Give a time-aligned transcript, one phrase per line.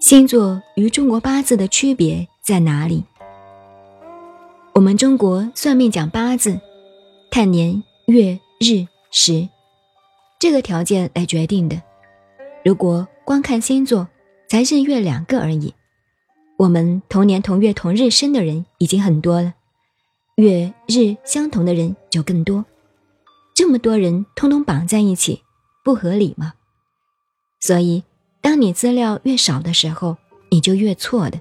[0.00, 3.04] 星座与中国八字的区别在哪里？
[4.72, 6.58] 我们中国算命讲八字，
[7.30, 9.46] 看年月日时，
[10.38, 11.82] 这个条件来决定的。
[12.64, 14.08] 如果光看星座，
[14.48, 15.74] 才日月两个而已。
[16.56, 19.52] 我们同年同月同日生的人已经很多了，
[20.36, 22.64] 月日相同的人就更多。
[23.54, 25.42] 这么多人通通绑在一起，
[25.84, 26.54] 不合理吗？
[27.60, 28.02] 所以，
[28.40, 30.16] 当你资料越少的时候，
[30.50, 31.40] 你就越错的。